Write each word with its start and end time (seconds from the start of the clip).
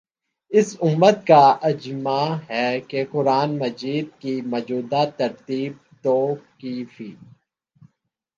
اس 0.51 0.69
امت 0.81 1.17
کا 1.27 1.43
اجماع 1.61 2.27
ہے 2.49 2.69
کہ 2.87 3.03
قرآن 3.11 3.57
مجید 3.57 4.07
کی 4.19 4.35
موجودہ 4.45 5.03
ترتیب 5.17 5.73
توقیفی 6.03 7.11